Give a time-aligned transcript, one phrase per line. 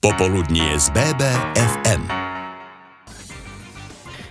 [0.00, 2.19] Popoludnie z BBFM.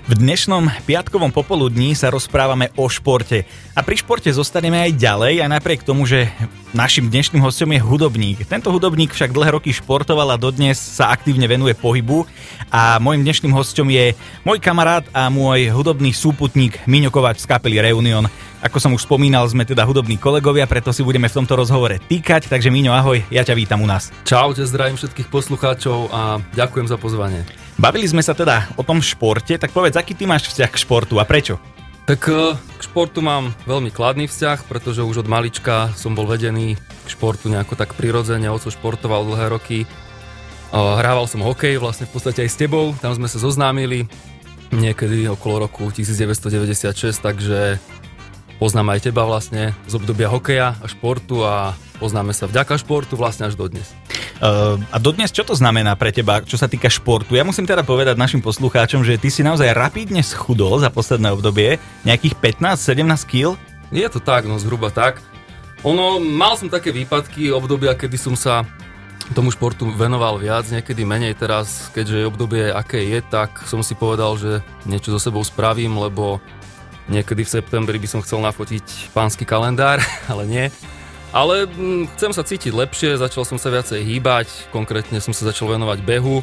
[0.09, 3.45] V dnešnom piatkovom popoludní sa rozprávame o športe.
[3.77, 6.33] A pri športe zostaneme aj ďalej, aj napriek tomu, že
[6.73, 8.41] našim dnešným hostom je hudobník.
[8.49, 12.25] Tento hudobník však dlhé roky športoval a dodnes sa aktívne venuje pohybu.
[12.73, 17.77] A môjim dnešným hostom je môj kamarát a môj hudobný súputník Miňo Kovač z kapely
[17.77, 18.25] Reunion.
[18.65, 22.49] Ako som už spomínal, sme teda hudobní kolegovia, preto si budeme v tomto rozhovore týkať.
[22.49, 24.09] Takže Miňo, ahoj, ja ťa vítam u nás.
[24.25, 27.45] Čaute, zdravím všetkých poslucháčov a ďakujem za pozvanie.
[27.79, 31.15] Bavili sme sa teda o tom športe, tak povedz, aký ty máš vzťah k športu
[31.15, 31.55] a prečo?
[32.03, 36.75] Tak e, k športu mám veľmi kladný vzťah, pretože už od malička som bol vedený
[36.75, 39.87] k športu nejako tak prirodzene, oco športoval dlhé roky.
[40.75, 44.11] Hrával som hokej vlastne v podstate aj s tebou, tam sme sa zoznámili
[44.75, 47.79] niekedy okolo roku 1996, takže
[48.59, 53.47] poznám aj teba vlastne z obdobia hokeja a športu a poznáme sa vďaka športu vlastne
[53.47, 53.95] až dodnes.
[54.39, 57.35] Uh, a dodnes čo to znamená pre teba, čo sa týka športu?
[57.35, 61.75] Ja musím teda povedať našim poslucháčom, že ty si naozaj rapidne schudol za posledné obdobie,
[62.07, 63.59] nejakých 15-17 kg?
[63.91, 65.19] Je to tak, no zhruba tak.
[65.83, 68.63] Ono, mal som také výpadky, obdobia, kedy som sa
[69.35, 73.93] tomu športu venoval viac, niekedy menej teraz, keďže je obdobie aké je, tak som si
[73.93, 76.41] povedal, že niečo so sebou spravím, lebo
[77.11, 79.99] niekedy v septembri by som chcel nafotiť pánsky kalendár,
[80.31, 80.65] ale nie.
[81.29, 85.69] Ale hm, chcem sa cítiť lepšie, začal som sa viacej hýbať, konkrétne som sa začal
[85.77, 86.41] venovať behu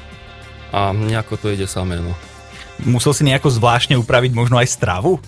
[0.71, 1.99] a nejako to ide samé.
[1.99, 2.15] No.
[2.87, 5.19] Musel si nejako zvláštne upraviť možno aj stravu?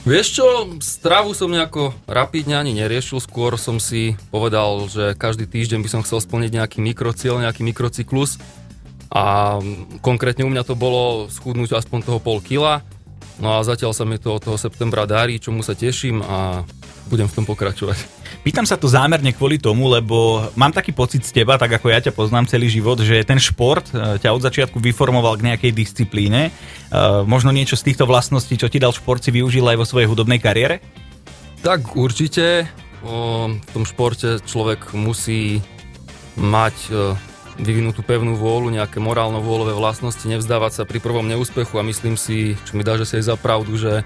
[0.00, 0.46] Vieš čo,
[0.80, 6.04] stravu som nejako rapidne ani neriešil, skôr som si povedal, že každý týždeň by som
[6.04, 8.40] chcel splniť nejaký mikrocieľ, nejaký mikrocyklus
[9.12, 9.56] a
[10.00, 12.80] konkrétne u mňa to bolo schudnúť aspoň toho pol kila,
[13.44, 16.64] no a zatiaľ sa mi to od toho septembra darí, čomu sa teším a
[17.12, 18.19] budem v tom pokračovať.
[18.40, 22.00] Pýtam sa to zámerne kvôli tomu, lebo mám taký pocit z teba, tak ako ja
[22.00, 26.48] ťa poznám celý život, že ten šport e, ťa od začiatku vyformoval k nejakej disciplíne.
[26.48, 26.50] E,
[27.28, 30.40] možno niečo z týchto vlastností, čo ti dal šport, si využil aj vo svojej hudobnej
[30.40, 30.80] kariére?
[31.60, 32.64] Tak určite.
[33.04, 35.60] v tom športe človek musí
[36.40, 37.12] mať e,
[37.60, 42.72] vyvinutú pevnú vôľu, nejaké morálno-vôľové vlastnosti, nevzdávať sa pri prvom neúspechu a myslím si, čo
[42.80, 44.00] mi dá, že si je za pravdu, že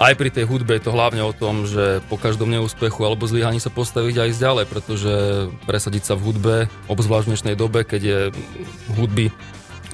[0.00, 3.60] aj pri tej hudbe je to hlavne o tom, že po každom neúspechu alebo zlyhaní
[3.60, 5.12] sa postaviť aj ďalej, pretože
[5.68, 6.54] presadiť sa v hudbe,
[6.88, 8.18] obzvlášť v dnešnej dobe, keď je
[8.96, 9.28] hudby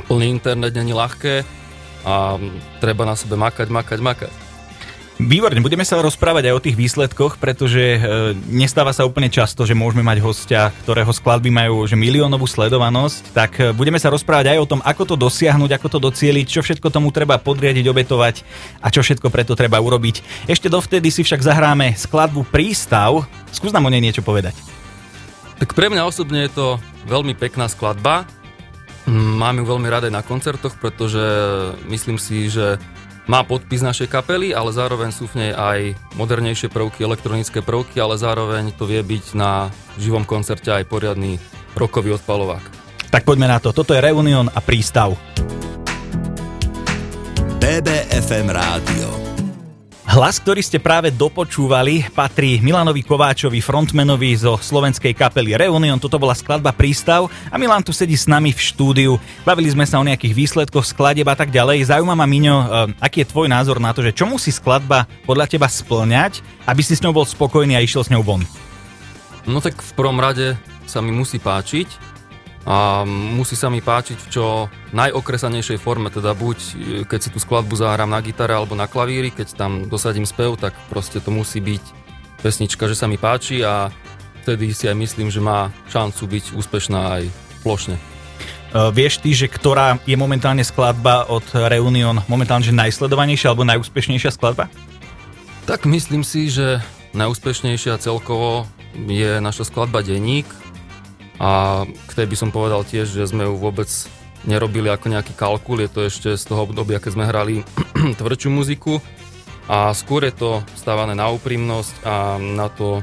[0.06, 1.42] plný internet, není ľahké
[2.06, 2.38] a
[2.78, 4.45] treba na sebe makať, makať, makať.
[5.16, 7.98] Výborne, budeme sa rozprávať aj o tých výsledkoch, pretože e,
[8.52, 13.56] nestáva sa úplne často, že môžeme mať hostia, ktorého skladby majú že miliónovú sledovanosť, tak
[13.56, 16.92] e, budeme sa rozprávať aj o tom, ako to dosiahnuť, ako to docieliť, čo všetko
[16.92, 18.44] tomu treba podriadiť, obetovať
[18.84, 20.20] a čo všetko preto treba urobiť.
[20.52, 23.24] Ešte dovtedy si však zahráme skladbu Prístav.
[23.56, 24.52] Skús nám o nej niečo povedať.
[25.56, 26.76] Tak pre mňa osobne je to
[27.08, 28.28] veľmi pekná skladba.
[29.08, 31.24] Mám ju veľmi rada na koncertoch, pretože
[31.88, 32.76] myslím si, že
[33.26, 38.14] má podpis našej kapely, ale zároveň sú v nej aj modernejšie prvky, elektronické prvky, ale
[38.14, 41.42] zároveň to vie byť na živom koncerte aj poriadny
[41.74, 42.62] rokový odpalovák.
[43.10, 43.74] Tak poďme na to.
[43.74, 45.14] Toto je Reunion a prístav.
[47.58, 49.25] BBFM Rádio.
[50.06, 55.98] Hlas, ktorý ste práve dopočúvali, patrí Milanovi Kováčovi, frontmanovi zo slovenskej kapely Reunion.
[55.98, 59.12] Toto bola skladba Prístav a Milan tu sedí s nami v štúdiu.
[59.42, 61.90] Bavili sme sa o nejakých výsledkoch skladeb a tak ďalej.
[61.90, 62.66] Zaujíma ma, Miňo, eh,
[63.02, 66.38] aký je tvoj názor na to, že čo musí skladba podľa teba splňať,
[66.70, 68.46] aby si s ňou bol spokojný a išiel s ňou von?
[69.42, 70.54] No tak v prvom rade
[70.86, 72.15] sa mi musí páčiť,
[72.66, 74.44] a musí sa mi páčiť v čo
[74.90, 76.70] najokresanejšej forme, teda buď e,
[77.06, 80.74] keď si tú skladbu zahrám na gitare alebo na klavíri, keď tam dosadím spev, tak
[80.90, 81.84] proste to musí byť
[82.42, 83.94] pesnička, že sa mi páči a
[84.42, 87.22] vtedy si aj myslím, že má šancu byť úspešná aj
[87.62, 87.96] plošne.
[88.74, 94.34] Uh, vieš ty, že ktorá je momentálne skladba od Reunion momentálne že najsledovanejšia alebo najúspešnejšia
[94.34, 94.66] skladba?
[95.70, 96.82] Tak myslím si, že
[97.14, 98.66] najúspešnejšia celkovo
[99.06, 100.50] je naša skladba Deník,
[101.36, 103.88] a k tej by som povedal tiež, že sme ju vôbec
[104.46, 107.54] nerobili ako nejaký kalkul, je to ešte z toho obdobia, keď sme hrali
[108.20, 109.02] tvrdšiu muziku.
[109.66, 113.02] A skôr je to stávané na úprimnosť a na to,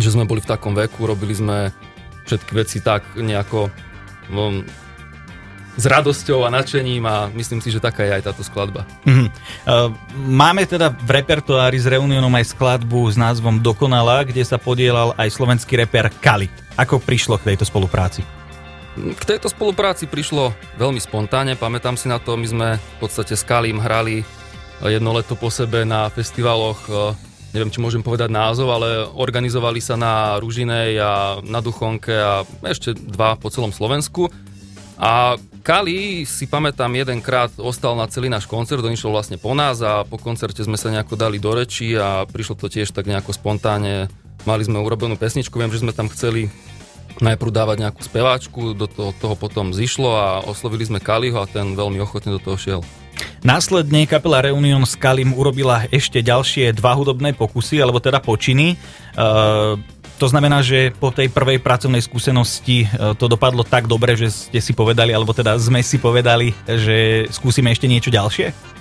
[0.00, 1.76] že sme boli v takom veku, robili sme
[2.24, 3.68] všetky veci tak nejako
[4.32, 4.64] no,
[5.74, 8.86] s radosťou a nadšením a myslím si, že taká je aj táto skladba.
[9.06, 9.28] Mm-hmm.
[10.30, 15.34] máme teda v repertoári s Reunionom aj skladbu s názvom Dokonala, kde sa podielal aj
[15.34, 16.46] slovenský reper Kali.
[16.78, 18.22] Ako prišlo k tejto spolupráci?
[18.94, 23.42] K tejto spolupráci prišlo veľmi spontánne, pamätám si na to, my sme v podstate s
[23.42, 24.22] Kalim hrali
[24.78, 26.94] jedno leto po sebe na festivaloch, e,
[27.54, 32.94] neviem, či môžem povedať názov, ale organizovali sa na Ružinej a na Duchonke a ešte
[32.94, 34.30] dva po celom Slovensku
[34.98, 39.80] A Kali si pamätám jedenkrát ostal na celý náš koncert, on išiel vlastne po nás
[39.80, 43.32] a po koncerte sme sa nejako dali do reči a prišlo to tiež tak nejako
[43.32, 44.12] spontánne.
[44.44, 46.52] Mali sme urobenú pesničku, viem, že sme tam chceli
[47.24, 51.72] najprv dávať nejakú speváčku, do toho, toho potom zišlo a oslovili sme Kaliho a ten
[51.72, 52.80] veľmi ochotne do toho šiel.
[53.40, 58.74] Následne kapela Reunion s Kalim urobila ešte ďalšie dva hudobné pokusy, alebo teda počiny.
[59.14, 59.78] Uh,
[60.24, 64.56] to znamená, že po tej prvej pracovnej skúsenosti uh, to dopadlo tak dobre, že ste
[64.56, 68.72] si povedali, alebo teda sme si povedali, že skúsime ešte niečo ďalšie?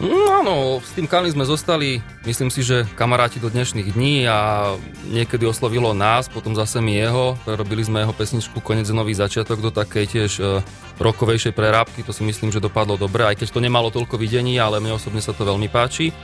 [0.00, 4.72] No áno, s tým Kali sme zostali, myslím si, že kamaráti do dnešných dní a
[5.12, 9.68] niekedy oslovilo nás, potom zase mi jeho, robili sme jeho pesničku Konec nový začiatok do
[9.68, 10.64] takej tiež uh,
[10.96, 14.80] rokovejšej prerábky, to si myslím, že dopadlo dobre, aj keď to nemalo toľko videní, ale
[14.80, 16.16] mne osobne sa to veľmi páči.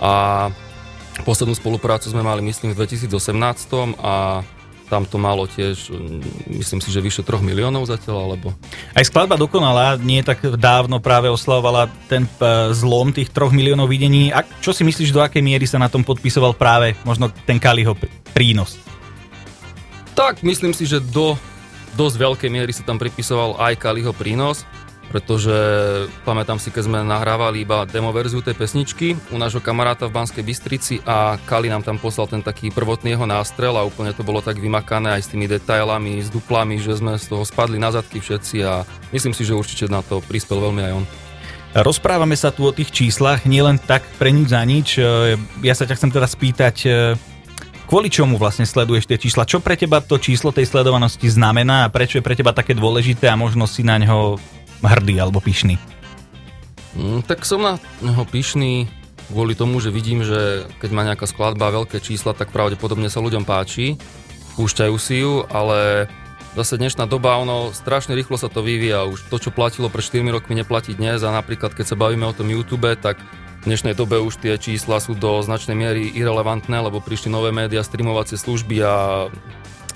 [0.00, 0.48] A
[1.20, 4.40] poslednú spoluprácu sme mali, myslím, v 2018 a
[4.92, 8.52] tam to malo tiež, mm, myslím si, že vyše 3 miliónov zatiaľ, alebo...
[8.92, 14.28] Aj skladba dokonala, nie tak dávno práve oslavovala ten e, zlom tých 3 miliónov videní.
[14.28, 17.96] A čo si myslíš, do akej miery sa na tom podpisoval práve možno ten Kaliho
[18.36, 18.76] prínos?
[20.12, 21.40] Tak, myslím si, že do
[21.96, 24.64] dosť veľkej miery sa tam pripisoval aj Kaliho prínos
[25.10, 25.52] pretože
[26.24, 30.44] pamätám si, keď sme nahrávali iba demo verziu tej pesničky u nášho kamaráta v Banskej
[30.46, 34.40] Bystrici a Kali nám tam poslal ten taký prvotný jeho nástrel a úplne to bolo
[34.40, 38.22] tak vymakané aj s tými detailami, s duplami, že sme z toho spadli na zadky
[38.22, 41.06] všetci a myslím si, že určite na to prispel veľmi aj on.
[41.72, 44.88] Rozprávame sa tu o tých číslach, nielen tak pre nič za nič.
[45.00, 47.16] E, ja sa ťa chcem teda spýtať, e,
[47.88, 49.48] kvôli čomu vlastne sleduješ tie čísla?
[49.48, 53.32] Čo pre teba to číslo tej sledovanosti znamená a prečo je pre teba také dôležité
[53.32, 54.36] a možno si na ňo
[54.82, 55.78] hrdý alebo pyšný?
[56.98, 58.90] Mm, tak som na neho pyšný
[59.32, 63.48] kvôli tomu, že vidím, že keď má nejaká skladba veľké čísla, tak pravdepodobne sa ľuďom
[63.48, 63.96] páči,
[64.60, 66.10] púšťajú si ju, ale
[66.52, 69.08] zase dnešná doba, ono strašne rýchlo sa to vyvíja.
[69.08, 72.36] Už to, čo platilo pred 4 rokmi, neplatí dnes a napríklad keď sa bavíme o
[72.36, 73.16] tom YouTube, tak
[73.62, 77.80] v dnešnej dobe už tie čísla sú do značnej miery irrelevantné, lebo prišli nové médiá,
[77.80, 78.94] streamovacie služby a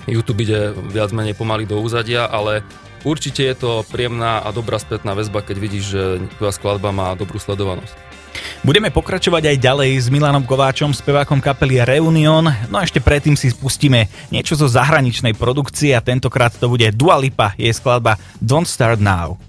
[0.07, 2.63] YouTube ide viac menej pomaly do úzadia, ale
[3.07, 6.01] Určite je to príjemná a dobrá spätná väzba, keď vidíš, že
[6.35, 7.95] tvoja skladba má dobrú sledovanosť.
[8.67, 13.47] Budeme pokračovať aj ďalej s Milanom Kováčom, spevákom kapely Reunion, no a ešte predtým si
[13.47, 18.99] spustíme niečo zo zahraničnej produkcie a tentokrát to bude Dua Lipa, jej skladba Don't Start
[18.99, 19.39] Now.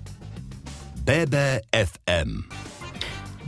[1.03, 2.68] BBFM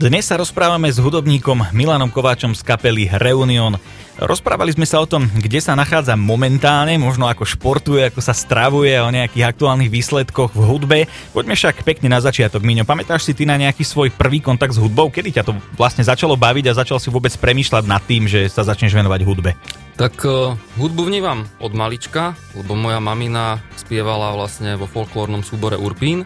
[0.01, 3.77] Dnes sa rozprávame s hudobníkom Milanom Kováčom z kapely Reunion.
[4.17, 8.97] Rozprávali sme sa o tom, kde sa nachádza momentálne, možno ako športuje, ako sa stravuje,
[8.97, 10.99] o nejakých aktuálnych výsledkoch v hudbe.
[11.37, 12.81] Poďme však pekne na začiatok, Miňo.
[12.81, 15.13] Pamätáš si ty na nejaký svoj prvý kontakt s hudbou?
[15.13, 18.65] Kedy ťa to vlastne začalo baviť a začal si vôbec premýšľať nad tým, že sa
[18.65, 19.53] začneš venovať hudbe?
[20.01, 26.25] Tak uh, hudbu vnímam od malička, lebo moja mamina spievala vlastne vo folklórnom súbore Urpín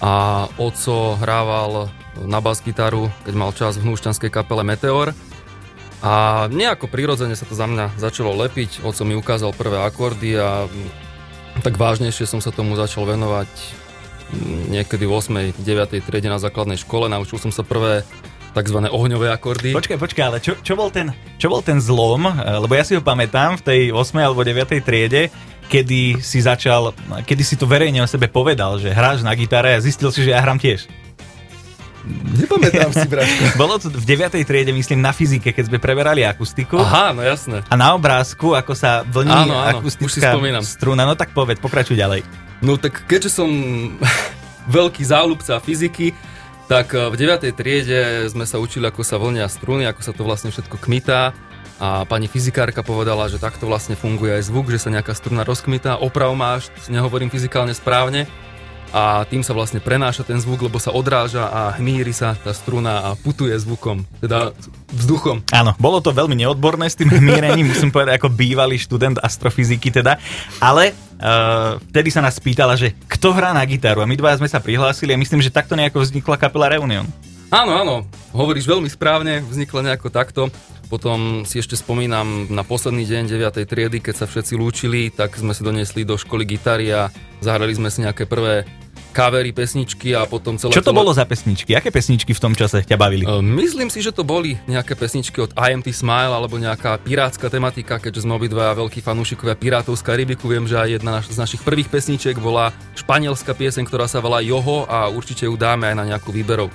[0.00, 5.10] a oco hrával na bas-gitaru, keď mal čas v hnúšťanskej kapele Meteor
[6.04, 10.68] a nejako prirodzene sa to za mňa začalo lepiť, oco mi ukázal prvé akordy a
[11.62, 13.48] tak vážnejšie som sa tomu začal venovať
[14.68, 15.62] niekedy v 8.
[15.62, 16.02] 9.
[16.02, 17.06] triede na základnej škole.
[17.06, 18.02] Naučil som sa prvé
[18.54, 18.78] tzv.
[18.90, 19.74] ohňové akordy.
[19.74, 22.26] Počkaj, počkaj, ale čo, čo, bol ten, čo bol ten zlom?
[22.38, 24.14] Lebo ja si ho pamätám v tej 8.
[24.18, 24.82] alebo 9.
[24.82, 25.30] triede,
[25.66, 26.94] kedy si začal,
[27.26, 30.34] kedy si to verejne o sebe povedal, že hráš na gitare a zistil si, že
[30.34, 31.03] ja hrám tiež.
[32.04, 33.42] Nepamätám si, Braško.
[33.62, 34.36] Bolo to v 9.
[34.44, 36.76] triede, myslím, na fyzike, keď sme preberali akustiku.
[36.76, 37.64] Aha, no jasné.
[37.72, 41.08] A na obrázku, ako sa vlní áno, áno, akustická struna.
[41.08, 42.20] No tak povedz, pokračuj ďalej.
[42.60, 43.48] No tak keďže som
[44.76, 46.12] veľký záľubca fyziky,
[46.68, 47.56] tak eh, v 9.
[47.56, 51.32] triede sme sa učili, ako sa vlnia struny, ako sa to vlastne všetko kmitá.
[51.82, 55.98] A pani fyzikárka povedala, že takto vlastne funguje aj zvuk, že sa nejaká struna rozkmitá.
[55.98, 58.30] Oprav máš, nehovorím fyzikálne správne
[58.94, 63.10] a tým sa vlastne prenáša ten zvuk, lebo sa odráža a hmíri sa tá struna
[63.10, 64.54] a putuje zvukom, teda
[64.94, 65.42] vzduchom.
[65.50, 70.22] Áno, bolo to veľmi neodborné s tým hmírením, musím povedať ako bývalý študent astrofyziky teda,
[70.62, 74.46] ale uh, vtedy sa nás pýtala, že kto hrá na gitaru a my dvaja sme
[74.46, 77.10] sa prihlásili a myslím, že takto nejako vznikla kapela Reunion.
[77.50, 77.96] Áno, áno,
[78.30, 80.42] hovoríš veľmi správne, vznikla nejako takto.
[80.86, 83.66] Potom si ešte spomínam na posledný deň 9.
[83.66, 87.08] triedy, keď sa všetci lúčili, tak sme si doniesli do školy gitary a
[87.42, 88.68] zahrali sme si nejaké prvé
[89.14, 90.74] kavery, pesničky a potom celé...
[90.74, 91.78] Čo to bolo za pesničky?
[91.78, 93.22] Aké pesničky v tom čase ťa bavili?
[93.22, 98.02] Uh, myslím si, že to boli nejaké pesničky od IMT Smile alebo nejaká pirátska tematika,
[98.02, 100.50] keďže sme obidva veľkí fanúšikovia pirátov z Karibiku.
[100.50, 104.90] Viem, že aj jedna z našich prvých pesničiek bola španielská pieseň, ktorá sa volá Joho
[104.90, 106.74] a určite ju dáme aj na nejakú výberov.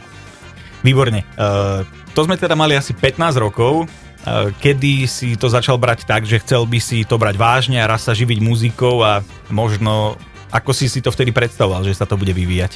[0.80, 1.28] Výborne.
[1.36, 1.84] Uh,
[2.16, 3.84] to sme teda mali asi 15 rokov.
[4.20, 7.88] Uh, kedy si to začal brať tak, že chcel by si to brať vážne a
[7.88, 12.18] raz sa živiť muzikou a možno ako si si to vtedy predstavoval, že sa to
[12.18, 12.76] bude vyvíjať?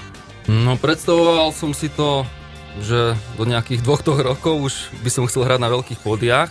[0.50, 2.28] No predstavoval som si to,
[2.82, 4.74] že do nejakých dvoch rokov už
[5.06, 6.50] by som chcel hrať na veľkých podiach,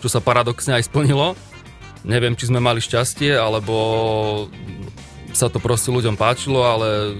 [0.00, 1.34] čo sa paradoxne aj splnilo.
[2.02, 4.50] Neviem, či sme mali šťastie, alebo
[5.32, 7.16] sa to proste ľuďom páčilo, ale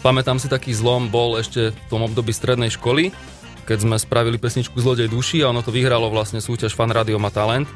[0.00, 3.12] pamätám si taký zlom bol ešte v tom období strednej školy,
[3.68, 7.28] keď sme spravili pesničku Zlodej duši a ono to vyhralo vlastne súťaž Fan Radio má
[7.30, 7.68] talent.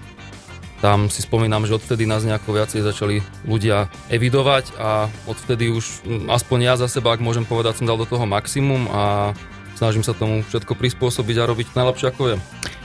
[0.85, 6.59] Tam si spomínam, že odvtedy nás nejako viacej začali ľudia evidovať a odvtedy už aspoň
[6.61, 9.33] ja za seba, ak môžem povedať, som dal do toho maximum a
[9.81, 12.41] snažím sa tomu všetko prispôsobiť a robiť najlepšie ako viem.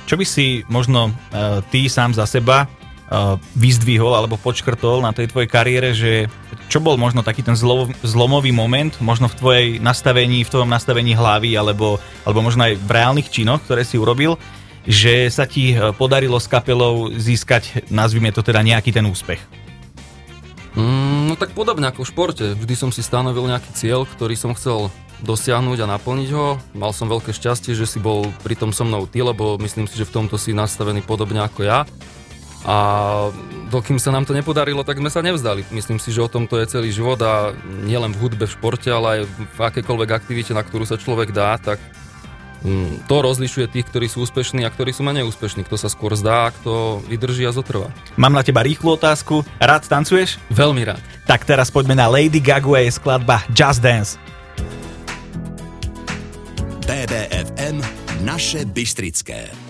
[0.07, 5.27] Čo by si možno uh, ty sám za seba uh, vyzdvihol alebo počkrtol na tej
[5.27, 6.31] tvojej kariére, že
[6.71, 11.19] čo bol možno taký ten zlo, zlomový moment, možno v tvojej nastavení, v tvojom nastavení
[11.19, 14.39] hlavy alebo, alebo možno aj v reálnych činoch, ktoré si urobil,
[14.87, 19.41] že sa ti uh, podarilo s kapelou získať, nazvime to teda nejaký ten úspech?
[20.77, 22.45] Mm, no tak podobne ako v športe.
[22.53, 24.93] Vždy som si stanovil nejaký cieľ, ktorý som chcel
[25.25, 26.55] dosiahnuť a naplniť ho.
[26.77, 29.99] Mal som veľké šťastie, že si bol pri tom so mnou ty, lebo myslím si,
[29.99, 31.83] že v tomto si nastavený podobne ako ja.
[32.67, 32.77] A
[33.71, 35.63] dokým sa nám to nepodarilo, tak sme sa nevzdali.
[35.71, 37.55] Myslím si, že o tom to je celý život a
[37.87, 41.55] nielen v hudbe, v športe, ale aj v akékoľvek aktivite, na ktorú sa človek dá,
[41.55, 41.79] tak
[43.07, 45.63] to rozlišuje tých, ktorí sú úspešní a ktorí sú menej úspešní.
[45.63, 47.87] Kto sa skôr zdá, kto vydrží a zotrvá.
[48.19, 49.47] Mám na teba rýchlu otázku.
[49.63, 50.35] Rád tancuješ?
[50.51, 51.01] Veľmi rád.
[51.23, 54.19] Tak teraz poďme na Lady Gaga jej skladba Just Dance.
[56.83, 57.79] BBFM
[58.25, 59.69] Naše Bystrické.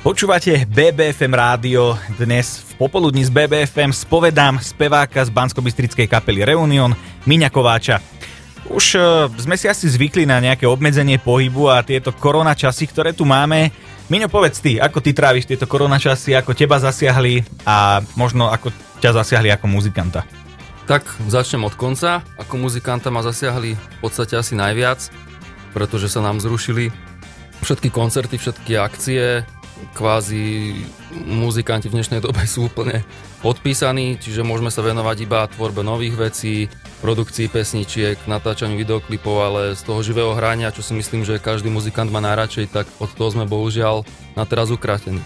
[0.00, 5.60] Počúvate BBFM rádio, dnes v popoludní z BBFM spovedám speváka z bansko
[6.08, 6.96] kapely Reunion,
[7.28, 8.00] Miňa Kováča.
[8.70, 13.10] Už uh, sme si asi zvykli na nejaké obmedzenie pohybu a tieto korona časy, ktoré
[13.10, 13.74] tu máme.
[14.06, 18.70] Miňo, povedz ty, ako ty tráviš tieto korona časy, ako teba zasiahli a možno ako
[19.02, 20.22] ťa zasiahli ako muzikanta.
[20.86, 22.22] Tak začnem od konca.
[22.38, 25.10] Ako muzikanta ma zasiahli v podstate asi najviac,
[25.74, 26.90] pretože sa nám zrušili
[27.62, 29.46] všetky koncerty, všetky akcie,
[29.92, 30.74] kvázi
[31.26, 33.02] muzikanti v dnešnej dobe sú úplne
[33.40, 36.54] odpísaní, čiže môžeme sa venovať iba tvorbe nových vecí,
[37.00, 42.12] produkcii pesničiek, natáčaniu videoklipov, ale z toho živého hrania, čo si myslím, že každý muzikant
[42.12, 44.04] má najradšej, tak od toho sme bohužiaľ
[44.36, 45.20] na teraz ukratení.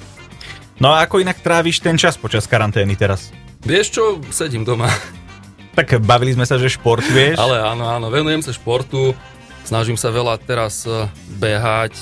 [0.79, 3.31] No a ako inak tráviš ten čas počas karantény teraz?
[3.63, 4.91] Vieš čo, sedím doma.
[5.75, 7.35] Tak bavili sme sa, že športuješ.
[7.35, 9.11] Ale áno, áno, venujem sa športu,
[9.65, 11.09] Snažím sa veľa teraz e,
[11.41, 11.97] behať,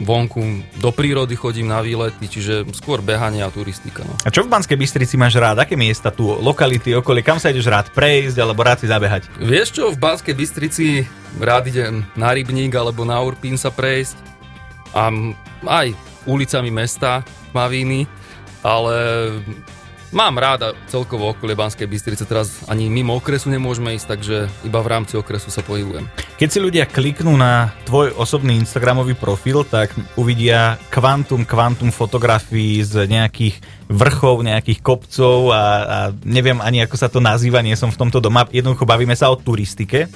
[0.00, 4.00] vonku do prírody chodím na výlety, čiže skôr behanie a turistika.
[4.00, 4.16] No.
[4.24, 5.60] A čo v Banskej Bystrici máš rád?
[5.60, 9.28] Aké miesta tu, lokality, okolie, kam sa ideš rád prejsť alebo rád si zabehať?
[9.44, 11.04] Vieš čo, v Banskej Bystrici
[11.36, 14.16] rád idem na Rybník alebo na Urpín sa prejsť
[14.96, 15.12] a
[15.68, 15.94] aj
[16.24, 17.22] ulicami mesta
[17.52, 18.08] Mavíny,
[18.64, 18.96] ale
[20.10, 24.36] Mám ráda celkovo okolie Banskej Bystrice, teraz ani mimo okresu nemôžeme ísť, takže
[24.66, 26.02] iba v rámci okresu sa pohybujem.
[26.34, 33.06] Keď si ľudia kliknú na tvoj osobný Instagramový profil, tak uvidia kvantum, kvantum fotografií z
[33.06, 38.00] nejakých vrchov, nejakých kopcov a, a neviem ani ako sa to nazýva, nie som v
[38.02, 40.10] tomto doma, jednoducho bavíme sa o turistike.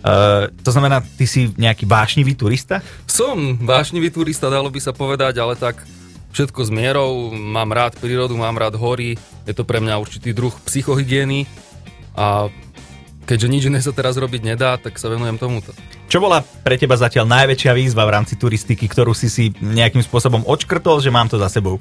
[0.00, 2.86] Uh, to znamená, ty si nejaký vášnivý turista?
[3.02, 5.82] Som vášnivý turista, dalo by sa povedať, ale tak
[6.30, 10.54] všetko s mierou, mám rád prírodu, mám rád hory, je to pre mňa určitý druh
[10.66, 11.46] psychohygieny
[12.14, 12.50] a
[13.26, 15.70] keďže nič iné sa teraz robiť nedá, tak sa venujem tomuto.
[16.10, 20.42] Čo bola pre teba zatiaľ najväčšia výzva v rámci turistiky, ktorú si si nejakým spôsobom
[20.42, 21.78] odškrtol, že mám to za sebou?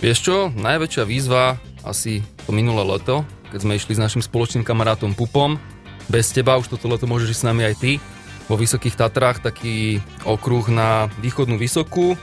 [0.00, 5.12] Vieš čo, najväčšia výzva asi to minulé leto, keď sme išli s našim spoločným kamarátom
[5.12, 5.60] Pupom.
[6.08, 7.92] Bez teba už toto leto môžeš ísť s nami aj ty.
[8.48, 12.16] Vo Vysokých Tatrách taký okruh na východnú Vysokú,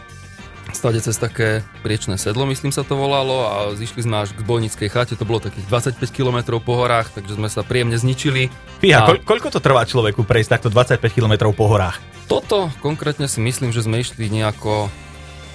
[0.75, 4.91] stade cez také priečné sedlo, myslím sa to volalo a zišli sme až k Bojnickej
[4.91, 8.51] chate, to bolo takých 25 km po horách, takže sme sa príjemne zničili.
[8.83, 9.07] Fíha, a...
[9.07, 12.03] ko- koľko to trvá človeku prejsť takto 25 km po horách?
[12.27, 14.91] Toto konkrétne si myslím, že sme išli nejako,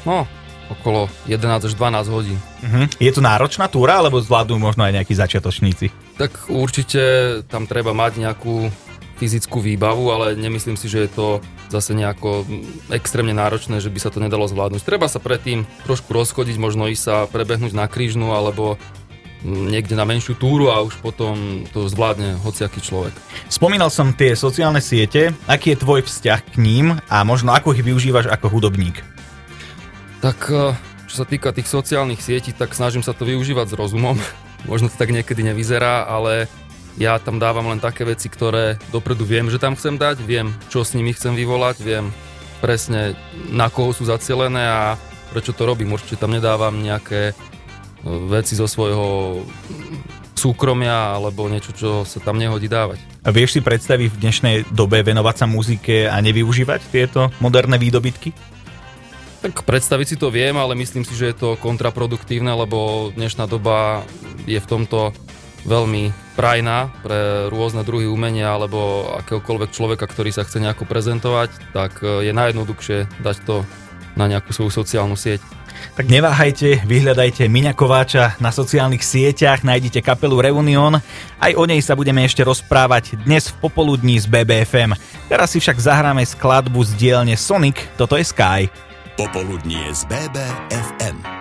[0.08, 0.24] no,
[0.70, 2.38] okolo 11 až 12 hodín.
[2.62, 2.86] Uh-huh.
[3.02, 5.90] Je to náročná túra, alebo zvládnu možno aj nejakí začiatočníci?
[6.16, 7.02] Tak určite
[7.50, 8.70] tam treba mať nejakú
[9.18, 11.26] fyzickú výbavu, ale nemyslím si, že je to
[11.70, 12.44] zase nejako
[12.90, 14.82] extrémne náročné, že by sa to nedalo zvládnuť.
[14.82, 18.76] Treba sa predtým trošku rozchodiť, možno ísť sa prebehnúť na krížnu alebo
[19.44, 23.16] niekde na menšiu túru a už potom to zvládne hociaký človek.
[23.48, 25.32] Spomínal som tie sociálne siete.
[25.48, 29.00] Aký je tvoj vzťah k ním a možno ako ich využívaš ako hudobník?
[30.20, 30.76] Tak eh,
[31.08, 34.20] čo sa týka tých sociálnych sietí, tak snažím sa to využívať s rozumom.
[34.70, 36.44] Možno to tak niekedy nevyzerá, ale
[36.98, 40.82] ja tam dávam len také veci, ktoré dopredu viem, že tam chcem dať, viem, čo
[40.82, 42.10] s nimi chcem vyvolať, viem
[42.60, 43.16] presne
[43.50, 44.94] na koho sú zacielené a
[45.32, 45.96] prečo to robím.
[45.96, 47.34] Určite tam nedávam nejaké e,
[48.28, 49.40] veci zo svojho
[50.36, 53.00] súkromia alebo niečo, čo sa tam nehodí dávať.
[53.24, 58.32] A vieš si predstaviť v dnešnej dobe venovať sa muzike a nevyužívať tieto moderné výdobytky?
[59.40, 64.04] Tak predstaviť si to viem, ale myslím si, že je to kontraproduktívne, lebo dnešná doba
[64.44, 65.16] je v tomto
[65.64, 72.00] veľmi prajná pre rôzne druhy umenia alebo akéhokoľvek človeka, ktorý sa chce nejako prezentovať, tak
[72.00, 73.62] e, je najjednoduchšie dať to
[74.16, 75.44] na nejakú svoju sociálnu sieť.
[75.96, 81.00] Tak neváhajte, vyhľadajte Miňa Kováča na sociálnych sieťach, nájdete kapelu Reunion.
[81.40, 84.96] Aj o nej sa budeme ešte rozprávať dnes v popoludní z BBFM.
[85.30, 88.68] Teraz si však zahráme skladbu z dielne Sonic, toto je Sky.
[89.16, 91.39] Popoludnie z BBFM.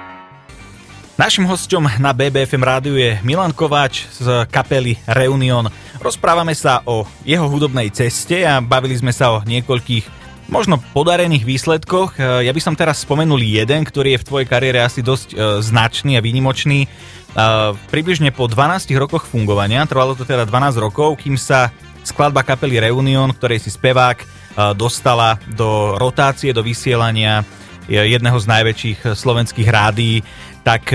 [1.20, 5.68] Našim hostom na BBFM rádiu je Milan Kováč z kapely Reunion.
[6.00, 10.08] Rozprávame sa o jeho hudobnej ceste a bavili sme sa o niekoľkých
[10.48, 12.16] možno podarených výsledkoch.
[12.16, 15.60] E, ja by som teraz spomenul jeden, ktorý je v tvojej kariére asi dosť e,
[15.60, 16.88] značný a výnimočný.
[16.88, 16.90] E,
[17.92, 21.68] približne po 12 rokoch fungovania, trvalo to teda 12 rokov, kým sa
[22.08, 24.24] skladba kapely Reunion, ktorej si spevák,
[24.72, 27.44] dostala do rotácie, do vysielania
[27.90, 30.24] jedného z najväčších slovenských rádií.
[30.70, 30.94] Tak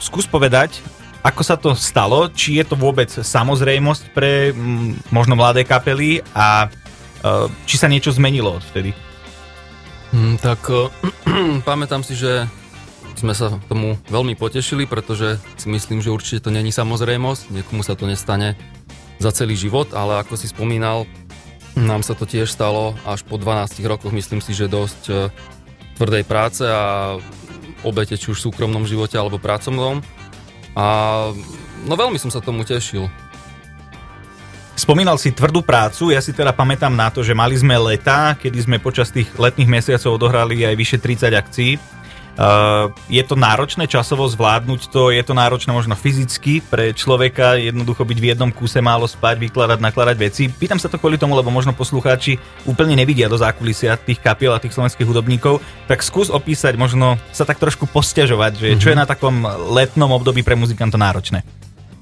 [0.00, 0.80] skús povedať,
[1.20, 4.56] ako sa to stalo, či je to vôbec samozrejmosť pre
[5.12, 6.72] možno mladé kapely a
[7.20, 8.96] Eh, či sa niečo zmenilo odvtedy?
[10.10, 10.88] Hmm, tak uh,
[11.68, 12.48] pamätám si, že
[13.20, 17.92] sme sa tomu veľmi potešili, pretože si myslím, že určite to není samozrejmosť, niekomu sa
[17.92, 18.56] to nestane
[19.20, 21.04] za celý život, ale ako si spomínal,
[21.76, 25.28] nám sa to tiež stalo až po 12 rokoch, myslím si, že dosť uh,
[26.00, 27.20] tvrdej práce a
[27.82, 30.00] obete či už v súkromnom živote alebo pracovnom.
[30.74, 30.84] A
[31.84, 33.10] no veľmi som sa tomu tešil.
[34.80, 38.64] Spomínal si tvrdú prácu, ja si teda pamätám na to, že mali sme leta, kedy
[38.64, 41.76] sme počas tých letných mesiacov odohrali aj vyše 30 akcií.
[42.40, 48.00] Uh, je to náročné časovo zvládnuť to, je to náročné možno fyzicky pre človeka, jednoducho
[48.00, 50.48] byť v jednom kúse málo spať, vykladať, nakladať veci.
[50.48, 54.62] Pýtam sa to kvôli tomu, lebo možno poslucháči úplne nevidia do zákulisia tých kapiel a
[54.62, 59.04] tých slovenských hudobníkov, tak skús opísať, možno sa tak trošku posťažovať, že čo je na
[59.04, 59.44] takom
[59.76, 61.44] letnom období pre muzikanta náročné.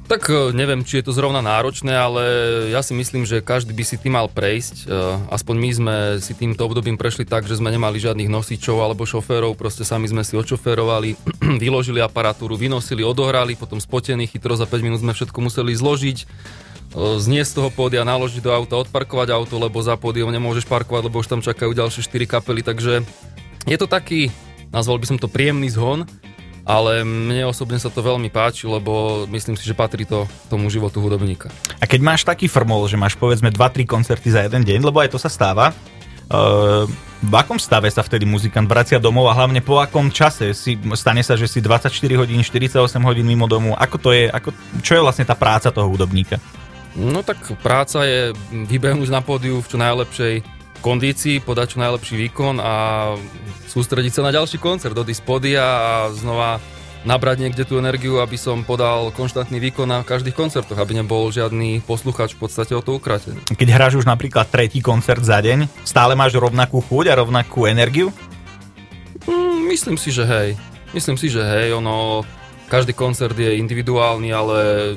[0.09, 2.25] Tak e, neviem, či je to zrovna náročné, ale
[2.73, 4.89] ja si myslím, že každý by si tým mal prejsť.
[4.89, 4.97] E,
[5.29, 9.53] aspoň my sme si týmto obdobím prešli tak, že sme nemali žiadnych nosičov alebo šoférov,
[9.53, 11.13] proste sami sme si odšoférovali,
[11.63, 16.27] vyložili aparatúru, vynosili, odohrali, potom spotení chytro za 5 minút sme všetko museli zložiť, e,
[17.21, 21.21] zniesť z toho pódia, naložiť do auta, odparkovať auto, lebo za pódium nemôžeš parkovať, lebo
[21.21, 23.05] už tam čakajú ďalšie 4 kapely, takže
[23.69, 24.33] je to taký,
[24.73, 26.09] nazval by som to príjemný zhon,
[26.69, 31.01] ale mne osobne sa to veľmi páči, lebo myslím si, že patrí to tomu životu
[31.01, 31.49] hudobníka.
[31.81, 35.17] A keď máš taký formol, že máš povedzme 2-3 koncerty za jeden deň, lebo aj
[35.17, 36.85] to sa stáva, uh,
[37.19, 41.25] v akom stave sa vtedy muzikant vracia domov a hlavne po akom čase si, stane
[41.25, 41.89] sa, že si 24
[42.21, 44.53] hodín, 48 hodín mimo domu, ako to je, ako,
[44.85, 46.37] čo je vlastne tá práca toho hudobníka?
[46.95, 52.63] No tak práca je vybehnúť na pódiu v čo najlepšej kondícii, podať čo najlepší výkon
[52.63, 52.75] a
[53.69, 56.63] sústrediť sa na ďalší koncert, do podia a znova
[57.07, 61.81] nabrať niekde tú energiu, aby som podal konštantný výkon na každých koncertoch, aby nebol žiadny
[61.87, 63.39] posluchač v podstate o to ukratený.
[63.55, 68.11] Keď hráš už napríklad tretí koncert za deň, stále máš rovnakú chuť a rovnakú energiu?
[69.31, 70.59] Mm, myslím si, že hej.
[70.91, 72.27] Myslím si, že hej, ono...
[72.69, 74.93] Každý koncert je individuálny, ale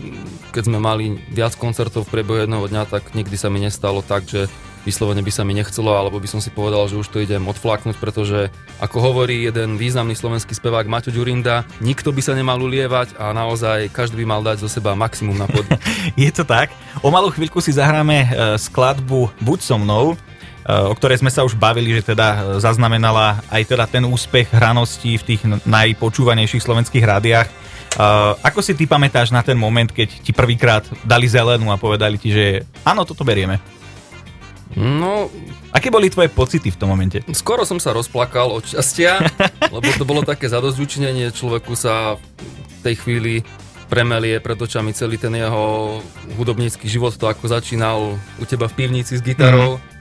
[0.52, 4.28] keď sme mali viac koncertov v priebehu jedného dňa, tak nikdy sa mi nestalo tak,
[4.28, 4.52] že
[4.86, 7.98] vyslovene by sa mi nechcelo, alebo by som si povedal, že už to idem odflaknúť,
[8.02, 8.50] pretože
[8.82, 13.94] ako hovorí jeden významný slovenský spevák Maťo Ďurinda, nikto by sa nemal ulievať a naozaj
[13.94, 15.66] každý by mal dať zo seba maximum na pod.
[16.20, 16.74] Je to tak.
[17.06, 20.16] O malú chvíľku si zahráme e, skladbu Buď so mnou, e,
[20.68, 25.22] o ktorej sme sa už bavili, že teda e, zaznamenala aj teda ten úspech hranosti
[25.22, 27.50] v tých najpočúvanejších slovenských rádiách.
[27.92, 32.16] Uh, ako si ty pamätáš na ten moment, keď ti prvýkrát dali zelenú a povedali
[32.16, 33.60] ti, že áno, toto berieme?
[34.76, 35.32] No...
[35.72, 37.24] Aké boli tvoje pocity v tom momente?
[37.32, 39.24] Skoro som sa rozplakal od šťastia,
[39.76, 43.34] lebo to bolo také zadozďučnenie, človeku sa v tej chvíli
[43.88, 46.00] premelie pred očami celý ten jeho
[46.36, 49.80] hudobnícky život, to ako začínal u teba v pivnici s gitarou.
[49.80, 49.92] Mm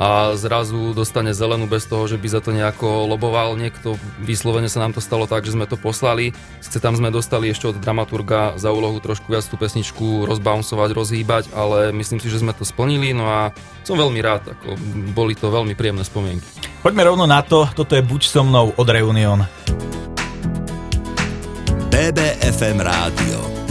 [0.00, 4.00] a zrazu dostane zelenú bez toho, že by za to nejako loboval niekto.
[4.24, 6.32] Vyslovene sa nám to stalo tak, že sme to poslali.
[6.64, 11.44] Sice tam sme dostali ešte od dramaturga za úlohu trošku viac tú pesničku rozbouncovať, rozhýbať,
[11.52, 13.40] ale myslím si, že sme to splnili, no a
[13.84, 14.76] som veľmi rád, ako
[15.12, 16.46] boli to veľmi príjemné spomienky.
[16.80, 19.44] Poďme rovno na to, toto je Buď so mnou od Reunion.
[21.92, 23.61] BBFM Rádio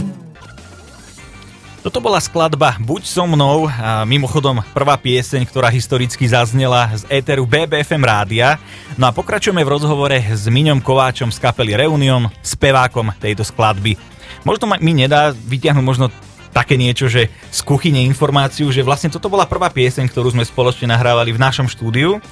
[1.82, 7.42] toto bola skladba Buď so mnou, a mimochodom prvá pieseň, ktorá historicky zaznela z éteru
[7.42, 8.62] BBFM rádia.
[8.94, 13.98] No a pokračujeme v rozhovore s Miňom Kováčom z kapely Reunion, spevákom tejto skladby.
[14.46, 16.06] Možno mi nedá vyťahnuť možno
[16.54, 20.86] také niečo, že z kuchyne informáciu, že vlastne toto bola prvá pieseň, ktorú sme spoločne
[20.86, 22.22] nahrávali v našom štúdiu.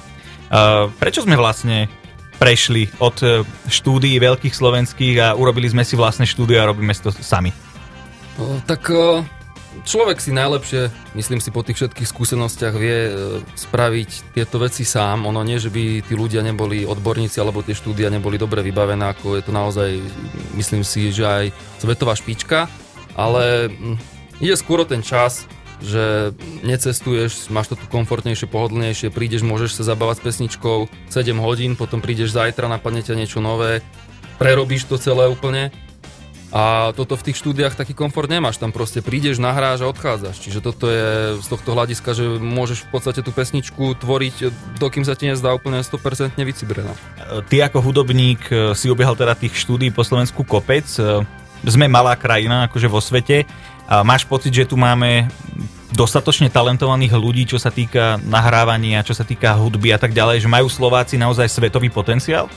[0.47, 1.91] Uh, prečo sme vlastne
[2.39, 7.03] prešli od uh, štúdií veľkých slovenských a urobili sme si vlastné štúdio a robíme si
[7.03, 7.51] to sami?
[8.39, 9.25] O, tak o,
[9.83, 13.11] človek si najlepšie, myslím si, po tých všetkých skúsenostiach vie e,
[13.55, 15.25] spraviť tieto veci sám.
[15.25, 19.39] Ono nie, že by tí ľudia neboli odborníci alebo tie štúdia neboli dobre vybavené, ako
[19.39, 19.89] je to naozaj,
[20.55, 21.45] myslím si, že aj
[21.81, 22.67] svetová špička,
[23.15, 23.97] ale hm,
[24.43, 25.49] ide skôr o ten čas,
[25.81, 30.77] že necestuješ, máš to tu komfortnejšie, pohodlnejšie, prídeš, môžeš sa zabávať s pesničkou
[31.09, 33.81] 7 hodín, potom prídeš zajtra, napadne ťa niečo nové,
[34.37, 35.73] prerobíš to celé úplne
[36.51, 40.35] a toto v tých štúdiách taký komfort nemáš, tam proste prídeš, nahráš a odchádzaš.
[40.35, 45.15] Čiže toto je z tohto hľadiska, že môžeš v podstate tú pesničku tvoriť, dokým sa
[45.15, 46.91] ti nezdá úplne 100% vycibrená.
[47.47, 50.83] Ty ako hudobník e, si obiehal teda tých štúdí po Slovensku kopec.
[50.99, 51.23] E,
[51.63, 53.47] sme malá krajina akože vo svete.
[53.87, 55.31] A máš pocit, že tu máme
[55.95, 60.51] dostatočne talentovaných ľudí, čo sa týka nahrávania, čo sa týka hudby a tak ďalej, že
[60.51, 62.47] majú Slováci naozaj svetový potenciál?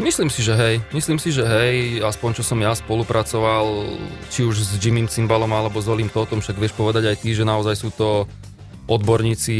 [0.00, 0.80] Myslím si, že hej.
[0.96, 3.84] Myslím si, že hej, aspoň čo som ja spolupracoval,
[4.32, 7.44] či už s Jimmym Cymbalom alebo s Olim Totom, však vieš povedať aj ty, že
[7.44, 8.24] naozaj sú to
[8.88, 9.54] odborníci,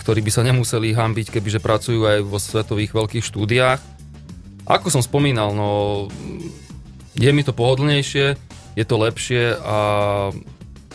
[0.00, 3.80] ktorí by sa nemuseli hambiť, kebyže pracujú aj vo svetových veľkých štúdiách.
[4.64, 6.08] Ako som spomínal, no
[7.14, 8.34] je mi to pohodlnejšie,
[8.74, 9.76] je to lepšie a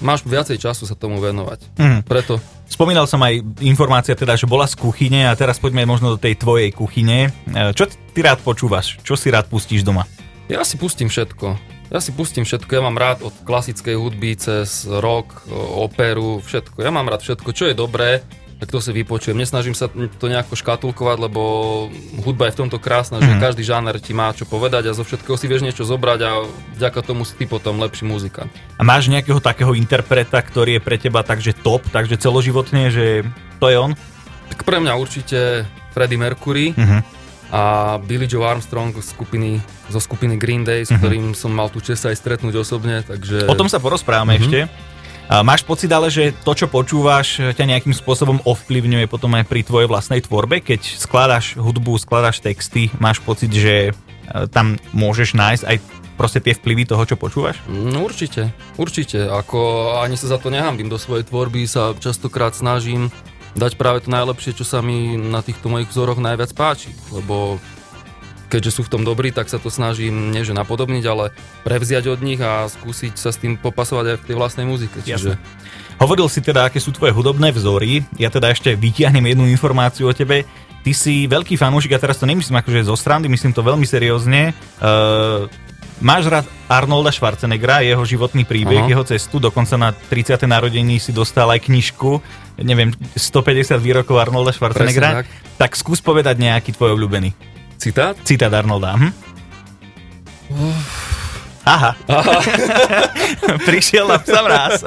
[0.04, 1.60] máš viacej času sa tomu venovať.
[1.80, 2.00] Mm.
[2.04, 6.22] Preto Spomínal som aj informácia teda, že bola z kuchyne a teraz poďme možno do
[6.22, 7.34] tej tvojej kuchyne.
[7.50, 9.02] E, čo ty rád počúvaš?
[9.02, 10.06] Čo si rád pustíš doma?
[10.46, 11.58] Ja si pustím všetko.
[11.90, 12.70] Ja si pustím všetko.
[12.70, 16.86] Ja mám rád od klasickej hudby cez rock, operu, všetko.
[16.86, 18.22] Ja mám rád všetko, čo je dobré
[18.60, 19.40] tak to si vypočujem.
[19.40, 21.42] Nesnažím sa to nejako škatulkovať, lebo
[22.20, 23.40] hudba je v tomto krásna, že mm.
[23.40, 26.44] každý žáner ti má čo povedať a zo všetkého si vieš niečo zobrať a
[26.76, 28.52] vďaka tomu si ty potom lepší muzikant.
[28.76, 33.24] A máš nejakého takého interpreta, ktorý je pre teba takže top, takže celoživotne, že
[33.64, 33.96] to je on?
[34.52, 35.64] Tak pre mňa určite
[35.96, 37.02] Freddie Mercury mm-hmm.
[37.56, 37.62] a
[38.04, 41.00] Billy Joe Armstrong z skupiny, zo skupiny Green Day, s mm-hmm.
[41.00, 43.08] ktorým som mal tu čest aj stretnúť osobne.
[43.08, 43.48] Takže...
[43.48, 44.52] O tom sa porozprávame mm-hmm.
[44.52, 44.60] ešte.
[45.30, 49.86] Máš pocit ale, že to, čo počúvaš, ťa nejakým spôsobom ovplyvňuje potom aj pri tvojej
[49.86, 50.58] vlastnej tvorbe?
[50.58, 53.92] Keď skladáš hudbu, skladáš texty, máš pocit, že e,
[54.50, 55.78] tam môžeš nájsť aj
[56.18, 57.62] proste tie vplyvy toho, čo počúvaš?
[57.70, 59.30] No určite, určite.
[59.30, 60.90] Ako ani sa za to nehambím.
[60.90, 63.14] Do svojej tvorby sa častokrát snažím
[63.54, 66.90] dať práve to najlepšie, čo sa mi na týchto mojich vzoroch najviac páči.
[67.14, 67.62] Lebo
[68.50, 71.30] keďže sú v tom dobrí, tak sa to snažím nie že napodobniť, ale
[71.62, 75.00] prevziať od nich a skúsiť sa s tým popasovať aj v tej vlastnej muzike.
[75.06, 75.38] Čiže...
[76.00, 78.08] Hovoril si teda, aké sú tvoje hudobné vzory.
[78.16, 80.48] Ja teda ešte vytiahnem jednu informáciu o tebe.
[80.80, 84.56] Ty si veľký fanúšik, a teraz to nemyslím akože zo strandy, myslím to veľmi seriózne.
[84.80, 85.52] Uh,
[86.00, 88.92] máš rád Arnolda Schwarzeneggera, jeho životný príbeh, uh-huh.
[88.96, 90.40] jeho cestu, dokonca na 30.
[90.48, 92.24] narodení si dostal aj knižku,
[92.64, 95.24] neviem, 150 výrokov Arnolda Schwarzeneggera.
[95.24, 95.28] tak.
[95.60, 97.59] tak skús povedať nejaký tvoj obľúbený.
[97.80, 98.20] Citát?
[98.28, 99.00] Citát Arnolda.
[99.00, 99.12] Hm?
[101.64, 101.96] Aha.
[102.12, 102.38] Aha.
[103.68, 104.84] Prišiel na psa mráz.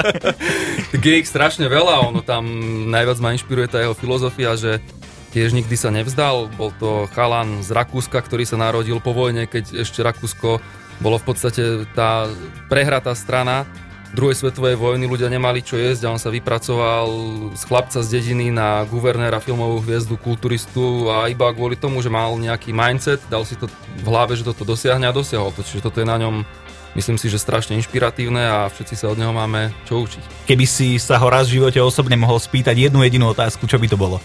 [0.92, 2.44] je ich strašne veľa, ono tam
[2.92, 4.84] najviac ma inšpiruje tá jeho filozofia, že
[5.32, 6.52] tiež nikdy sa nevzdal.
[6.52, 10.60] Bol to chalan z Rakúska, ktorý sa narodil po vojne, keď ešte Rakúsko
[11.00, 12.28] bolo v podstate tá
[12.68, 13.64] prehratá strana
[14.12, 17.08] druhej svetovej vojny ľudia nemali čo jesť a on sa vypracoval
[17.56, 22.36] z chlapca z dediny na guvernéra filmovú hviezdu, kulturistu a iba kvôli tomu, že mal
[22.36, 23.72] nejaký mindset, dal si to
[24.04, 25.64] v hlave, že toto dosiahne a dosiahol to.
[25.64, 26.44] Čiže toto je na ňom
[26.92, 30.44] myslím si, že strašne inšpiratívne a všetci sa od neho máme čo učiť.
[30.44, 33.88] Keby si sa ho raz v živote osobne mohol spýtať jednu jedinú otázku, čo by
[33.88, 34.20] to bolo?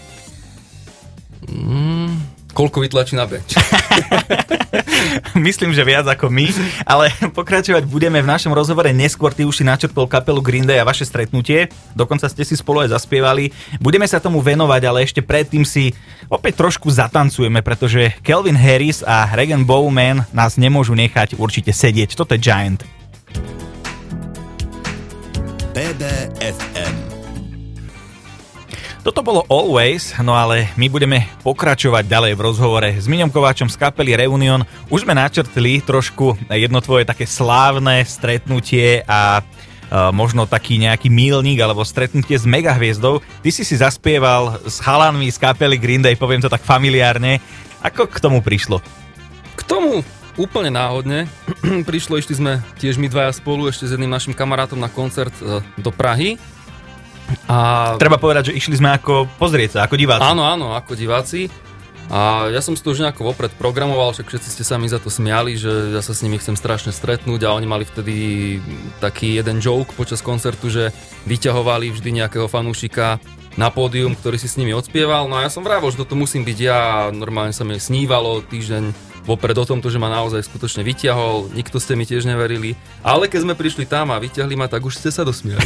[1.48, 2.20] Mm,
[2.52, 3.56] koľko vytlačí na bench?
[5.48, 6.46] Myslím, že viac ako my,
[6.84, 9.32] ale pokračovať budeme v našom rozhovore neskôr.
[9.32, 12.94] Ty už si načrtol kapelu Green Day a vaše stretnutie, dokonca ste si spolu aj
[12.96, 13.50] zaspievali.
[13.78, 15.94] Budeme sa tomu venovať, ale ešte predtým si
[16.26, 22.18] opäť trošku zatancujeme, pretože Kelvin Harris a Regan Bowman nás nemôžu nechať určite sedieť.
[22.18, 22.82] Toto je Giant.
[25.78, 26.97] BBFM
[29.08, 33.80] toto bolo Always, no ale my budeme pokračovať ďalej v rozhovore s Miňom Kováčom z
[33.80, 34.68] kapely Reunion.
[34.92, 39.40] Už sme načrtli trošku jedno tvoje také slávne stretnutie a
[39.88, 43.24] Uh, možno taký nejaký mílnik alebo stretnutie s megahviezdou.
[43.24, 47.40] Ty si si zaspieval s chalanmi z kapely Green Day, poviem to tak familiárne.
[47.80, 48.84] Ako k tomu prišlo?
[49.56, 50.04] K tomu
[50.36, 51.24] úplne náhodne.
[51.88, 55.64] prišlo, išli sme tiež my dvaja spolu ešte s jedným našim kamarátom na koncert uh,
[55.80, 56.36] do Prahy
[57.48, 57.56] a...
[58.00, 60.24] Treba povedať, že išli sme ako pozrieť sa, ako diváci.
[60.24, 61.52] Áno, áno, ako diváci.
[62.08, 64.96] A ja som si to už nejako vopred programoval, však všetci ste sa mi za
[64.96, 68.16] to smiali, že ja sa s nimi chcem strašne stretnúť a oni mali vtedy
[68.96, 70.88] taký jeden joke počas koncertu, že
[71.28, 73.20] vyťahovali vždy nejakého fanúšika
[73.60, 75.28] na pódium, ktorý si s nimi odspieval.
[75.28, 78.84] No a ja som vravol, že toto musím byť ja, normálne sa mi snívalo týždeň
[79.24, 83.48] vopred o tomto, že ma naozaj skutočne vyťahol, nikto ste mi tiež neverili, ale keď
[83.48, 85.64] sme prišli tam a vyťahli ma, tak už ste sa dosmiali.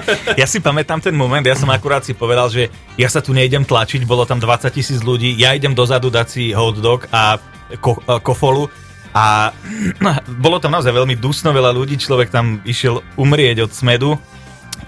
[0.40, 3.66] ja si pamätám ten moment, ja som akurát si povedal, že ja sa tu nejdem
[3.66, 7.38] tlačiť, bolo tam 20 tisíc ľudí, ja idem dozadu dať si hot dog a
[7.80, 8.68] ko- kofolu
[9.14, 9.54] a
[10.44, 14.18] bolo tam naozaj veľmi dusno veľa ľudí, človek tam išiel umrieť od smedu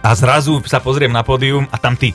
[0.03, 2.15] a zrazu sa pozriem na pódium a tam ty.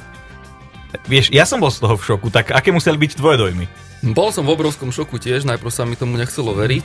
[1.07, 3.65] Vieš, ja som bol z toho v šoku, tak aké museli byť tvoje dojmy?
[4.11, 6.83] Bol som v obrovskom šoku tiež, najprv sa mi tomu nechcelo veriť,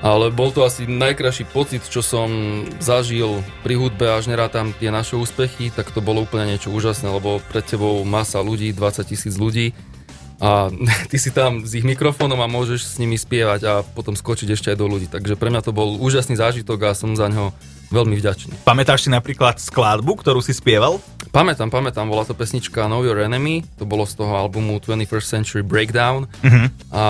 [0.00, 2.28] ale bol to asi najkrajší pocit, čo som
[2.80, 7.40] zažil pri hudbe, až nerátam tie naše úspechy, tak to bolo úplne niečo úžasné, lebo
[7.52, 9.76] pred tebou masa ľudí, 20 tisíc ľudí
[10.40, 10.72] a
[11.12, 14.68] ty si tam s ich mikrofónom a môžeš s nimi spievať a potom skočiť ešte
[14.72, 15.06] aj do ľudí.
[15.06, 17.52] Takže pre mňa to bol úžasný zážitok a som za ňo
[17.90, 18.62] veľmi vďačný.
[18.62, 21.02] Pamätáš si napríklad skladbu, ktorú si spieval?
[21.30, 25.62] Pamätám, pamätám, bola to pesnička Know Your Enemy, to bolo z toho albumu 21st Century
[25.62, 26.66] Breakdown uh-huh.
[26.90, 27.02] a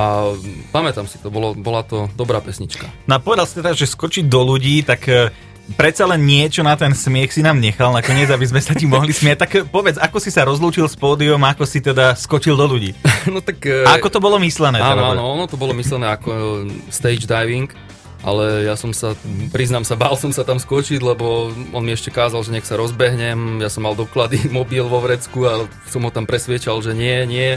[0.77, 2.85] pamätám si to, bolo, bola to dobrá pesnička.
[3.09, 5.33] No a povedal si teda, že skočiť do ľudí, tak e,
[5.73, 9.12] predsa len niečo na ten smiech si nám nechal nakoniec, aby sme sa ti mohli
[9.16, 9.37] smieť.
[9.40, 12.93] Tak e, povedz, ako si sa rozlúčil s pódium, ako si teda skočil do ľudí?
[13.33, 13.64] no tak...
[13.64, 14.85] A ako to bolo myslené?
[14.85, 15.16] Áno, teda?
[15.16, 17.73] áno, ono to bolo myslené ako stage diving
[18.20, 19.16] ale ja som sa,
[19.48, 22.76] priznám sa, bál som sa tam skočiť, lebo on mi ešte kázal, že nech sa
[22.76, 27.24] rozbehnem, ja som mal doklady, mobil vo vrecku a som ho tam presviečal, že nie,
[27.24, 27.50] nie.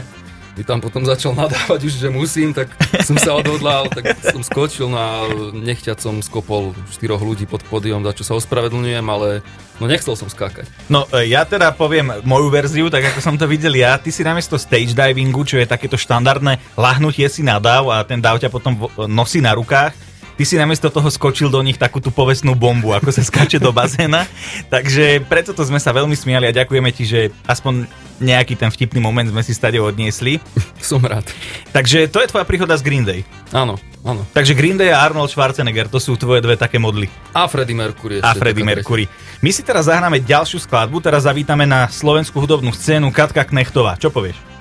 [0.54, 2.70] By tam potom začal nadávať už, že musím, tak
[3.02, 8.06] som sa odhodlal, tak som skočil no a nechťať som skopol štyroch ľudí pod pódium,
[8.06, 9.42] za čo sa ospravedlňujem, ale
[9.82, 10.70] no nechcel som skákať.
[10.86, 14.22] No e, ja teda poviem moju verziu, tak ako som to videl ja, ty si
[14.22, 18.46] namiesto stage divingu, čo je takéto štandardné lahnutie si na dáv a ten dáv ťa
[18.46, 20.03] potom nosí na rukách,
[20.34, 23.70] Ty si namiesto toho skočil do nich takú tú povestnú bombu, ako sa skáče do
[23.70, 24.26] bazéna.
[24.74, 27.86] Takže preto to sme sa veľmi smiali a ďakujeme ti, že aspoň
[28.18, 30.42] nejaký ten vtipný moment sme si stade odniesli.
[30.82, 31.26] Som rád.
[31.70, 33.22] Takže to je tvoja príhoda z Green Day.
[33.54, 34.26] Áno, áno.
[34.34, 37.06] Takže Green Day a Arnold Schwarzenegger, to sú tvoje dve také modly.
[37.30, 38.18] A Freddie Mercury.
[38.18, 39.06] A Freddie Mercury.
[39.38, 43.94] My si teraz zahráme ďalšiu skladbu, teraz zavítame na slovenskú hudobnú scénu Katka Knechtová.
[43.98, 44.53] Čo povieš?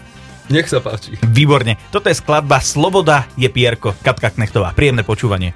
[0.51, 1.15] Nech sa páči.
[1.31, 1.79] Výborne.
[1.87, 3.95] Toto je skladba Sloboda je Pierko.
[4.03, 4.75] Katka Knechtová.
[4.75, 5.55] Príjemné počúvanie.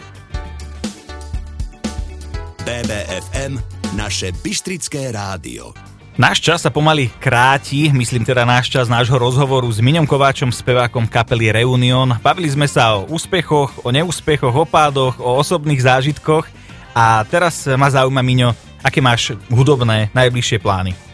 [2.63, 3.59] BBFM,
[3.95, 5.71] naše Bystrické rádio.
[6.17, 11.05] Náš čas sa pomaly kráti, myslím teda náš čas nášho rozhovoru s Miňom Kováčom, spevákom
[11.05, 12.17] kapely Reunion.
[12.25, 16.49] Bavili sme sa o úspechoch, o neúspechoch, o pádoch, o osobných zážitkoch
[16.97, 21.06] a teraz ma zaujíma Miňo, aké máš hudobné najbližšie plány?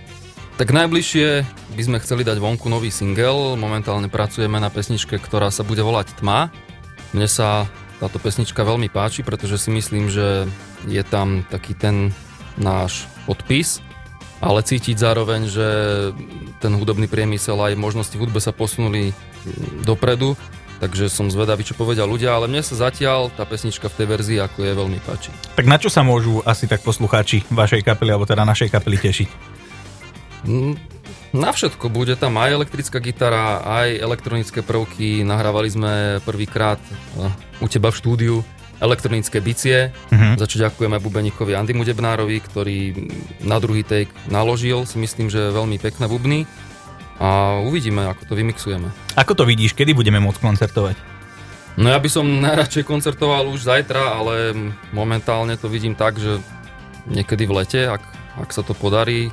[0.53, 3.57] Tak najbližšie by sme chceli dať vonku nový single.
[3.57, 6.53] Momentálne pracujeme na pesničke, ktorá sa bude volať Tma.
[7.17, 7.65] Mne sa
[7.97, 10.45] táto pesnička veľmi páči, pretože si myslím, že
[10.85, 12.13] je tam taký ten
[12.53, 13.81] náš podpis,
[14.45, 15.67] ale cítiť zároveň, že
[16.61, 19.09] ten hudobný priemysel aj možnosti hudbe sa posunuli
[19.81, 20.37] dopredu,
[20.77, 24.37] takže som zvedavý, čo povedia ľudia, ale mne sa zatiaľ tá pesnička v tej verzii
[24.37, 25.33] ako je veľmi páči.
[25.57, 29.62] Tak na čo sa môžu asi tak poslucháči vašej kapely, alebo teda našej kapely tešiť?
[31.33, 31.89] Na všetko.
[31.89, 35.25] Bude tam aj elektrická gitara, aj elektronické prvky.
[35.25, 36.77] Nahrávali sme prvýkrát
[37.17, 37.31] eh,
[37.63, 38.35] u teba v štúdiu
[38.83, 40.35] elektronické bicie, uh-huh.
[40.35, 42.79] za čo ďakujeme bubeníkovi Andymu Debnárovi, ktorý
[43.39, 46.43] na druhý take naložil, si myslím, že veľmi pekné bubny
[47.15, 48.91] a uvidíme, ako to vymixujeme.
[49.15, 50.99] Ako to vidíš, kedy budeme môcť koncertovať?
[51.79, 54.51] No ja by som najradšej koncertoval už zajtra, ale
[54.91, 56.43] momentálne to vidím tak, že
[57.07, 58.03] niekedy v lete, ak,
[58.35, 59.31] ak sa to podarí,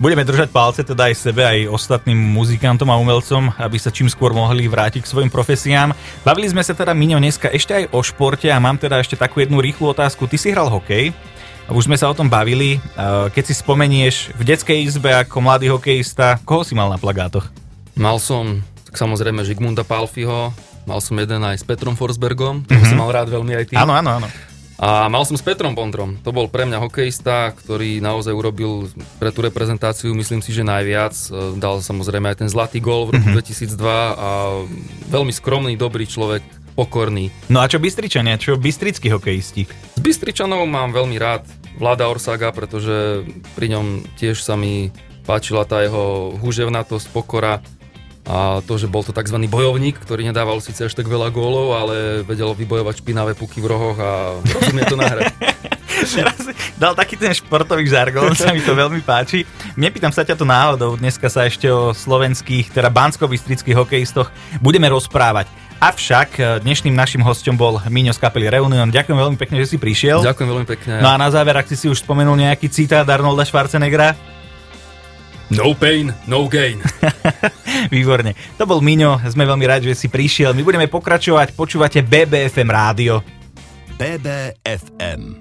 [0.00, 4.32] Budeme držať palce teda aj sebe, aj ostatným muzikantom a umelcom, aby sa čím skôr
[4.32, 5.92] mohli vrátiť k svojim profesiám.
[6.24, 9.44] Bavili sme sa teda Miňo dneska ešte aj o športe a mám teda ešte takú
[9.44, 10.24] jednu rýchlu otázku.
[10.24, 11.12] Ty si hral hokej,
[11.68, 12.80] už sme sa o tom bavili.
[13.36, 17.52] Keď si spomenieš v detskej izbe ako mladý hokejista, koho si mal na plagátoch?
[17.92, 20.56] Mal som tak samozrejme Žigmunda Palfiho,
[20.88, 22.88] mal som jeden aj s Petrom Forsbergom, toho mm-hmm.
[22.88, 23.74] som mal rád veľmi aj ty.
[23.76, 24.28] Áno, áno, áno.
[24.80, 26.16] A mal som s Petrom Bondrom.
[26.24, 28.88] To bol pre mňa hokejista, ktorý naozaj urobil
[29.20, 31.12] pre tú reprezentáciu, myslím si, že najviac.
[31.12, 33.76] E, dal samozrejme aj ten zlatý gol v roku mm-hmm.
[33.76, 33.76] 2002
[34.16, 34.28] a
[35.12, 36.40] veľmi skromný, dobrý človek,
[36.72, 37.28] pokorný.
[37.52, 39.68] No a čo Bystričania, čo bystrickí hokejisti?
[39.68, 41.44] S Bystričanov mám veľmi rád
[41.76, 44.88] Vlada Orsaga, pretože pri ňom tiež sa mi
[45.28, 47.60] páčila tá jeho húževnatosť, pokora
[48.28, 49.36] a to, že bol to tzv.
[49.48, 53.98] bojovník, ktorý nedával síce až tak veľa gólov, ale vedel vybojovať špinavé puky v rohoch
[53.98, 55.32] a rozumie to nahrať.
[56.80, 59.44] Dal taký ten športový žargon, sa mi to veľmi páči.
[59.76, 64.32] Nepýtam sa ťa to náhodou, dneska sa ešte o slovenských, teda bansko hokejistoch
[64.64, 65.48] budeme rozprávať.
[65.80, 68.92] Avšak e, dnešným našim hostom bol Míňo z kapely Reunion.
[68.92, 70.20] Ďakujem veľmi pekne, že si prišiel.
[70.20, 71.00] Ďakujem veľmi pekne.
[71.00, 74.12] No a na záver, ak si si už spomenul nejaký citát Arnolda Schwarzeneggera?
[75.50, 76.78] No pain, no gain.
[77.94, 78.38] Výborne.
[78.54, 80.54] To bol Miňo, sme veľmi rádi, že si prišiel.
[80.54, 83.18] My budeme pokračovať, počúvate BBFM rádio.
[83.98, 85.34] BBFM.